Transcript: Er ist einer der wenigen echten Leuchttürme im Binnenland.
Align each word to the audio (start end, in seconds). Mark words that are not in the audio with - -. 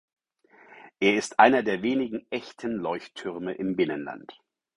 Er 0.99 1.13
ist 1.15 1.37
einer 1.39 1.61
der 1.61 1.83
wenigen 1.83 2.25
echten 2.31 2.71
Leuchttürme 2.77 3.53
im 3.53 3.75
Binnenland. 3.75 4.33